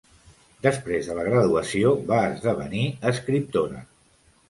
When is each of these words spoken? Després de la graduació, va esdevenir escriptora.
Després 0.67 1.09
de 1.09 1.17
la 1.19 1.27
graduació, 1.27 1.93
va 2.09 2.25
esdevenir 2.33 2.85
escriptora. 3.15 3.89